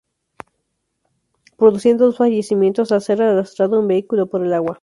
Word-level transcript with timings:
Produciendo 1.57 2.05
dos 2.07 2.17
fallecimientos 2.17 2.91
al 2.91 3.01
ser 3.03 3.21
arrastrado 3.21 3.79
un 3.79 3.87
vehículo 3.87 4.25
por 4.25 4.43
el 4.43 4.51
agua. 4.51 4.79